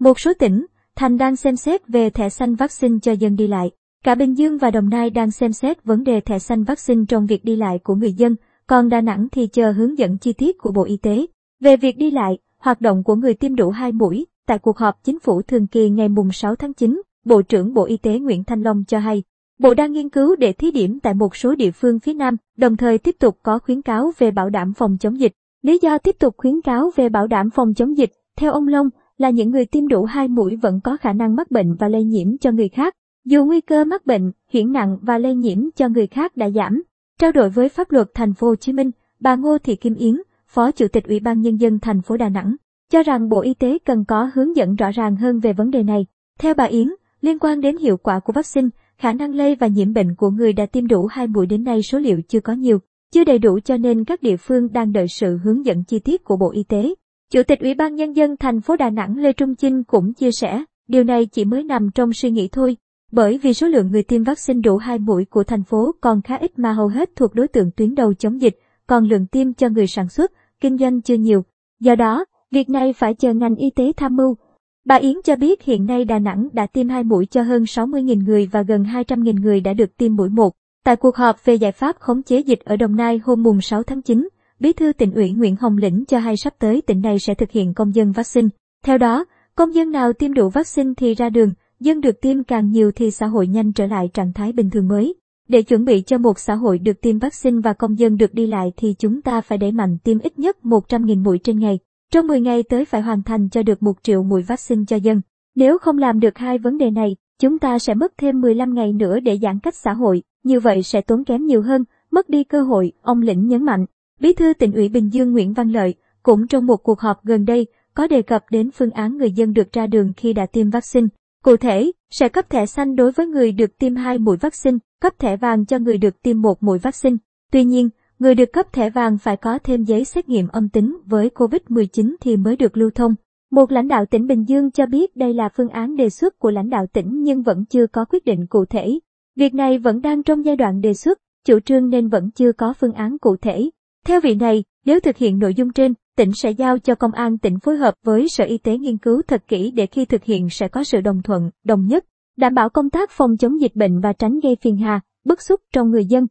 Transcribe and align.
Một 0.00 0.20
số 0.20 0.32
tỉnh, 0.38 0.66
thành 0.96 1.18
đang 1.18 1.36
xem 1.36 1.56
xét 1.56 1.88
về 1.88 2.10
thẻ 2.10 2.28
xanh 2.28 2.54
vaccine 2.54 2.98
cho 3.02 3.12
dân 3.12 3.36
đi 3.36 3.46
lại. 3.46 3.70
Cả 4.04 4.14
Bình 4.14 4.38
Dương 4.38 4.58
và 4.58 4.70
Đồng 4.70 4.88
Nai 4.88 5.10
đang 5.10 5.30
xem 5.30 5.52
xét 5.52 5.84
vấn 5.84 6.04
đề 6.04 6.20
thẻ 6.20 6.38
xanh 6.38 6.64
vaccine 6.64 7.04
trong 7.08 7.26
việc 7.26 7.44
đi 7.44 7.56
lại 7.56 7.78
của 7.78 7.94
người 7.94 8.12
dân, 8.12 8.36
còn 8.66 8.88
Đà 8.88 9.00
Nẵng 9.00 9.28
thì 9.32 9.46
chờ 9.46 9.72
hướng 9.72 9.98
dẫn 9.98 10.18
chi 10.18 10.32
tiết 10.32 10.58
của 10.58 10.72
Bộ 10.72 10.84
Y 10.84 10.96
tế. 10.96 11.26
Về 11.60 11.76
việc 11.76 11.98
đi 11.98 12.10
lại, 12.10 12.38
hoạt 12.58 12.80
động 12.80 13.04
của 13.04 13.14
người 13.14 13.34
tiêm 13.34 13.54
đủ 13.54 13.70
2 13.70 13.92
mũi, 13.92 14.26
tại 14.46 14.58
cuộc 14.58 14.78
họp 14.78 15.04
chính 15.04 15.20
phủ 15.20 15.42
thường 15.42 15.66
kỳ 15.66 15.90
ngày 15.90 16.08
mùng 16.08 16.32
6 16.32 16.56
tháng 16.56 16.74
9, 16.74 17.02
Bộ 17.24 17.42
trưởng 17.42 17.74
Bộ 17.74 17.84
Y 17.84 17.96
tế 17.96 18.18
Nguyễn 18.18 18.44
Thanh 18.44 18.62
Long 18.62 18.84
cho 18.88 18.98
hay, 18.98 19.22
Bộ 19.58 19.74
đang 19.74 19.92
nghiên 19.92 20.08
cứu 20.08 20.36
để 20.36 20.52
thí 20.52 20.70
điểm 20.70 21.00
tại 21.00 21.14
một 21.14 21.36
số 21.36 21.54
địa 21.54 21.70
phương 21.70 22.00
phía 22.00 22.14
Nam, 22.14 22.36
đồng 22.56 22.76
thời 22.76 22.98
tiếp 22.98 23.16
tục 23.18 23.38
có 23.42 23.58
khuyến 23.58 23.82
cáo 23.82 24.12
về 24.18 24.30
bảo 24.30 24.50
đảm 24.50 24.72
phòng 24.74 24.96
chống 25.00 25.20
dịch. 25.20 25.32
Lý 25.62 25.78
do 25.82 25.98
tiếp 25.98 26.16
tục 26.18 26.34
khuyến 26.36 26.60
cáo 26.60 26.90
về 26.96 27.08
bảo 27.08 27.26
đảm 27.26 27.50
phòng 27.50 27.74
chống 27.74 27.96
dịch, 27.96 28.12
theo 28.36 28.52
ông 28.52 28.68
Long, 28.68 28.88
là 29.20 29.30
những 29.30 29.50
người 29.50 29.66
tiêm 29.66 29.88
đủ 29.88 30.04
hai 30.04 30.28
mũi 30.28 30.56
vẫn 30.56 30.80
có 30.84 30.96
khả 30.96 31.12
năng 31.12 31.36
mắc 31.36 31.50
bệnh 31.50 31.74
và 31.74 31.88
lây 31.88 32.04
nhiễm 32.04 32.38
cho 32.38 32.50
người 32.50 32.68
khác. 32.68 32.94
Dù 33.24 33.44
nguy 33.44 33.60
cơ 33.60 33.84
mắc 33.84 34.06
bệnh, 34.06 34.32
chuyển 34.52 34.72
nặng 34.72 34.98
và 35.02 35.18
lây 35.18 35.34
nhiễm 35.34 35.58
cho 35.76 35.88
người 35.88 36.06
khác 36.06 36.36
đã 36.36 36.50
giảm. 36.50 36.82
Trao 37.20 37.32
đổi 37.32 37.50
với 37.50 37.68
pháp 37.68 37.92
luật 37.92 38.08
thành 38.14 38.34
phố 38.34 38.46
Hồ 38.46 38.56
Chí 38.56 38.72
Minh, 38.72 38.90
bà 39.20 39.36
Ngô 39.36 39.58
Thị 39.58 39.76
Kim 39.76 39.94
Yến, 39.94 40.22
Phó 40.46 40.70
Chủ 40.70 40.88
tịch 40.88 41.04
Ủy 41.04 41.20
ban 41.20 41.40
Nhân 41.40 41.56
dân 41.56 41.78
thành 41.78 42.02
phố 42.02 42.16
Đà 42.16 42.28
Nẵng, 42.28 42.56
cho 42.92 43.02
rằng 43.02 43.28
Bộ 43.28 43.40
Y 43.40 43.54
tế 43.54 43.78
cần 43.84 44.04
có 44.04 44.30
hướng 44.34 44.56
dẫn 44.56 44.74
rõ 44.74 44.90
ràng 44.90 45.16
hơn 45.16 45.40
về 45.40 45.52
vấn 45.52 45.70
đề 45.70 45.82
này. 45.82 46.06
Theo 46.38 46.54
bà 46.54 46.64
Yến, 46.64 46.88
liên 47.20 47.38
quan 47.38 47.60
đến 47.60 47.76
hiệu 47.76 47.96
quả 47.96 48.20
của 48.20 48.32
vaccine, 48.32 48.68
khả 48.98 49.12
năng 49.12 49.34
lây 49.34 49.54
và 49.54 49.66
nhiễm 49.66 49.92
bệnh 49.92 50.14
của 50.14 50.30
người 50.30 50.52
đã 50.52 50.66
tiêm 50.66 50.86
đủ 50.86 51.06
hai 51.06 51.26
mũi 51.26 51.46
đến 51.46 51.64
nay 51.64 51.82
số 51.82 51.98
liệu 51.98 52.20
chưa 52.28 52.40
có 52.40 52.52
nhiều, 52.52 52.78
chưa 53.12 53.24
đầy 53.24 53.38
đủ 53.38 53.58
cho 53.64 53.76
nên 53.76 54.04
các 54.04 54.22
địa 54.22 54.36
phương 54.36 54.72
đang 54.72 54.92
đợi 54.92 55.08
sự 55.08 55.38
hướng 55.44 55.66
dẫn 55.66 55.84
chi 55.84 55.98
tiết 55.98 56.24
của 56.24 56.36
Bộ 56.36 56.50
Y 56.50 56.62
tế. 56.62 56.94
Chủ 57.32 57.42
tịch 57.42 57.60
Ủy 57.60 57.74
ban 57.74 57.94
Nhân 57.94 58.16
dân 58.16 58.36
thành 58.36 58.60
phố 58.60 58.76
Đà 58.76 58.90
Nẵng 58.90 59.18
Lê 59.18 59.32
Trung 59.32 59.54
Chinh 59.54 59.84
cũng 59.84 60.14
chia 60.14 60.32
sẻ, 60.32 60.64
điều 60.88 61.04
này 61.04 61.26
chỉ 61.26 61.44
mới 61.44 61.64
nằm 61.64 61.90
trong 61.94 62.12
suy 62.12 62.30
nghĩ 62.30 62.48
thôi, 62.52 62.76
bởi 63.12 63.38
vì 63.38 63.54
số 63.54 63.66
lượng 63.66 63.90
người 63.90 64.02
tiêm 64.02 64.24
vaccine 64.24 64.60
đủ 64.60 64.76
hai 64.76 64.98
mũi 64.98 65.24
của 65.24 65.44
thành 65.44 65.64
phố 65.64 65.92
còn 66.00 66.22
khá 66.22 66.36
ít 66.36 66.58
mà 66.58 66.72
hầu 66.72 66.88
hết 66.88 67.10
thuộc 67.16 67.34
đối 67.34 67.48
tượng 67.48 67.70
tuyến 67.76 67.94
đầu 67.94 68.14
chống 68.14 68.40
dịch, 68.40 68.58
còn 68.86 69.04
lượng 69.04 69.26
tiêm 69.26 69.52
cho 69.52 69.68
người 69.68 69.86
sản 69.86 70.08
xuất, 70.08 70.32
kinh 70.60 70.78
doanh 70.78 71.00
chưa 71.00 71.14
nhiều. 71.14 71.44
Do 71.80 71.94
đó, 71.94 72.24
việc 72.50 72.70
này 72.70 72.92
phải 72.92 73.14
chờ 73.14 73.34
ngành 73.34 73.54
y 73.54 73.70
tế 73.70 73.92
tham 73.96 74.16
mưu. 74.16 74.36
Bà 74.84 74.94
Yến 74.94 75.16
cho 75.24 75.36
biết 75.36 75.62
hiện 75.62 75.86
nay 75.86 76.04
Đà 76.04 76.18
Nẵng 76.18 76.48
đã 76.52 76.66
tiêm 76.66 76.88
hai 76.88 77.04
mũi 77.04 77.26
cho 77.26 77.42
hơn 77.42 77.62
60.000 77.62 78.24
người 78.24 78.48
và 78.52 78.62
gần 78.62 78.84
200.000 78.84 79.40
người 79.40 79.60
đã 79.60 79.72
được 79.72 79.96
tiêm 79.96 80.16
mũi 80.16 80.28
một. 80.28 80.52
Tại 80.84 80.96
cuộc 80.96 81.16
họp 81.16 81.44
về 81.44 81.54
giải 81.54 81.72
pháp 81.72 81.96
khống 81.98 82.22
chế 82.22 82.38
dịch 82.38 82.60
ở 82.64 82.76
Đồng 82.76 82.96
Nai 82.96 83.20
hôm 83.24 83.42
mùng 83.42 83.60
6 83.60 83.82
tháng 83.82 84.02
9, 84.02 84.28
Bí 84.60 84.72
thư 84.72 84.92
tỉnh 84.92 85.14
ủy 85.14 85.30
Nguyễn 85.30 85.56
Hồng 85.56 85.76
Lĩnh 85.76 86.04
cho 86.08 86.18
hay 86.18 86.36
sắp 86.36 86.54
tới 86.58 86.82
tỉnh 86.86 87.00
này 87.00 87.18
sẽ 87.18 87.34
thực 87.34 87.50
hiện 87.50 87.74
công 87.74 87.94
dân 87.94 88.12
vaccine. 88.12 88.48
Theo 88.84 88.98
đó, 88.98 89.24
công 89.54 89.74
dân 89.74 89.90
nào 89.90 90.12
tiêm 90.12 90.34
đủ 90.34 90.48
vaccine 90.48 90.92
thì 90.96 91.14
ra 91.14 91.30
đường, 91.30 91.50
dân 91.80 92.00
được 92.00 92.20
tiêm 92.20 92.44
càng 92.44 92.70
nhiều 92.70 92.90
thì 92.92 93.10
xã 93.10 93.26
hội 93.26 93.46
nhanh 93.46 93.72
trở 93.72 93.86
lại 93.86 94.10
trạng 94.14 94.32
thái 94.32 94.52
bình 94.52 94.70
thường 94.70 94.88
mới. 94.88 95.14
Để 95.48 95.62
chuẩn 95.62 95.84
bị 95.84 96.02
cho 96.06 96.18
một 96.18 96.38
xã 96.38 96.54
hội 96.54 96.78
được 96.78 97.00
tiêm 97.00 97.18
vaccine 97.18 97.60
và 97.64 97.72
công 97.72 97.98
dân 97.98 98.16
được 98.16 98.34
đi 98.34 98.46
lại 98.46 98.72
thì 98.76 98.94
chúng 98.98 99.22
ta 99.22 99.40
phải 99.40 99.58
đẩy 99.58 99.72
mạnh 99.72 99.98
tiêm 100.04 100.18
ít 100.18 100.38
nhất 100.38 100.56
100.000 100.62 101.22
mũi 101.22 101.38
trên 101.38 101.58
ngày. 101.58 101.78
Trong 102.12 102.26
10 102.26 102.40
ngày 102.40 102.62
tới 102.62 102.84
phải 102.84 103.02
hoàn 103.02 103.22
thành 103.22 103.48
cho 103.48 103.62
được 103.62 103.82
1 103.82 103.92
triệu 104.02 104.22
mũi 104.22 104.42
vaccine 104.42 104.84
cho 104.88 104.96
dân. 104.96 105.20
Nếu 105.54 105.78
không 105.78 105.98
làm 105.98 106.20
được 106.20 106.38
hai 106.38 106.58
vấn 106.58 106.78
đề 106.78 106.90
này, 106.90 107.16
chúng 107.38 107.58
ta 107.58 107.78
sẽ 107.78 107.94
mất 107.94 108.12
thêm 108.18 108.40
15 108.40 108.74
ngày 108.74 108.92
nữa 108.92 109.20
để 109.20 109.38
giãn 109.42 109.58
cách 109.58 109.74
xã 109.76 109.92
hội, 109.92 110.22
như 110.44 110.60
vậy 110.60 110.82
sẽ 110.82 111.00
tốn 111.00 111.24
kém 111.24 111.46
nhiều 111.46 111.62
hơn, 111.62 111.84
mất 112.10 112.28
đi 112.28 112.44
cơ 112.44 112.62
hội, 112.62 112.92
ông 113.02 113.22
Lĩnh 113.22 113.48
nhấn 113.48 113.64
mạnh. 113.64 113.86
Bí 114.20 114.32
thư 114.32 114.54
tỉnh 114.54 114.72
ủy 114.72 114.88
Bình 114.88 115.08
Dương 115.12 115.32
Nguyễn 115.32 115.52
Văn 115.52 115.68
Lợi 115.68 115.94
cũng 116.22 116.46
trong 116.46 116.66
một 116.66 116.76
cuộc 116.76 117.00
họp 117.00 117.24
gần 117.24 117.44
đây 117.44 117.66
có 117.94 118.06
đề 118.06 118.22
cập 118.22 118.44
đến 118.50 118.70
phương 118.70 118.90
án 118.90 119.18
người 119.18 119.32
dân 119.32 119.52
được 119.52 119.72
ra 119.72 119.86
đường 119.86 120.12
khi 120.16 120.32
đã 120.32 120.46
tiêm 120.46 120.70
vaccine. 120.70 121.06
Cụ 121.44 121.56
thể, 121.56 121.92
sẽ 122.10 122.28
cấp 122.28 122.50
thẻ 122.50 122.66
xanh 122.66 122.96
đối 122.96 123.12
với 123.12 123.26
người 123.26 123.52
được 123.52 123.78
tiêm 123.78 123.96
hai 123.96 124.18
mũi 124.18 124.36
vaccine, 124.36 124.78
cấp 125.00 125.18
thẻ 125.18 125.36
vàng 125.36 125.66
cho 125.66 125.78
người 125.78 125.98
được 125.98 126.22
tiêm 126.22 126.42
một 126.42 126.62
mũi 126.62 126.78
vaccine. 126.78 127.16
Tuy 127.52 127.64
nhiên, 127.64 127.88
người 128.18 128.34
được 128.34 128.52
cấp 128.52 128.72
thẻ 128.72 128.90
vàng 128.90 129.18
phải 129.18 129.36
có 129.36 129.58
thêm 129.58 129.84
giấy 129.84 130.04
xét 130.04 130.28
nghiệm 130.28 130.48
âm 130.48 130.68
tính 130.68 130.96
với 131.06 131.30
COVID-19 131.34 132.14
thì 132.20 132.36
mới 132.36 132.56
được 132.56 132.76
lưu 132.76 132.90
thông. 132.90 133.14
Một 133.50 133.72
lãnh 133.72 133.88
đạo 133.88 134.06
tỉnh 134.06 134.26
Bình 134.26 134.44
Dương 134.48 134.70
cho 134.70 134.86
biết 134.86 135.16
đây 135.16 135.34
là 135.34 135.48
phương 135.56 135.68
án 135.68 135.96
đề 135.96 136.10
xuất 136.10 136.38
của 136.38 136.50
lãnh 136.50 136.70
đạo 136.70 136.86
tỉnh 136.92 137.22
nhưng 137.22 137.42
vẫn 137.42 137.64
chưa 137.64 137.86
có 137.86 138.04
quyết 138.04 138.24
định 138.24 138.46
cụ 138.46 138.64
thể. 138.64 138.98
Việc 139.36 139.54
này 139.54 139.78
vẫn 139.78 140.00
đang 140.00 140.22
trong 140.22 140.44
giai 140.44 140.56
đoạn 140.56 140.80
đề 140.80 140.94
xuất, 140.94 141.18
chủ 141.44 141.60
trương 141.60 141.88
nên 141.88 142.08
vẫn 142.08 142.30
chưa 142.30 142.52
có 142.52 142.74
phương 142.80 142.92
án 142.92 143.18
cụ 143.18 143.36
thể. 143.36 143.70
Theo 144.06 144.20
vị 144.20 144.34
này, 144.34 144.64
nếu 144.84 145.00
thực 145.00 145.16
hiện 145.16 145.38
nội 145.38 145.54
dung 145.54 145.72
trên, 145.72 145.94
tỉnh 146.16 146.32
sẽ 146.34 146.50
giao 146.50 146.78
cho 146.78 146.94
công 146.94 147.12
an 147.12 147.38
tỉnh 147.38 147.58
phối 147.58 147.76
hợp 147.76 147.94
với 148.04 148.28
Sở 148.28 148.44
Y 148.44 148.58
tế 148.58 148.78
nghiên 148.78 148.98
cứu 148.98 149.22
thật 149.28 149.42
kỹ 149.48 149.70
để 149.70 149.86
khi 149.86 150.04
thực 150.04 150.24
hiện 150.24 150.50
sẽ 150.50 150.68
có 150.68 150.84
sự 150.84 151.00
đồng 151.00 151.22
thuận, 151.22 151.50
đồng 151.64 151.86
nhất, 151.86 152.04
đảm 152.36 152.54
bảo 152.54 152.70
công 152.70 152.90
tác 152.90 153.10
phòng 153.10 153.36
chống 153.36 153.60
dịch 153.60 153.74
bệnh 153.74 154.00
và 154.00 154.12
tránh 154.12 154.40
gây 154.40 154.56
phiền 154.60 154.76
hà, 154.76 155.00
bức 155.24 155.42
xúc 155.42 155.60
trong 155.72 155.90
người 155.90 156.04
dân. 156.04 156.26